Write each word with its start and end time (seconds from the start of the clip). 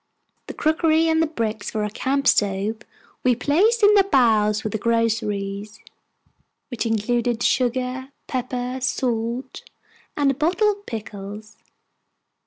The 0.47 0.55
crockery 0.55 1.07
and 1.07 1.21
the 1.21 1.27
bricks 1.27 1.69
for 1.69 1.83
our 1.83 1.89
camp 1.91 2.25
stove 2.25 2.77
we 3.23 3.35
placed 3.35 3.83
in 3.83 3.93
the 3.93 4.03
bows, 4.05 4.63
with 4.63 4.73
the 4.73 4.79
groceries, 4.79 5.79
which 6.69 6.87
included 6.87 7.43
sugar, 7.43 8.09
pepper, 8.25 8.79
salt, 8.81 9.61
and 10.17 10.31
a 10.31 10.33
bottle 10.33 10.71
of 10.71 10.87
pickles. 10.87 11.55